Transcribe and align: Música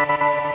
Música 0.00 0.49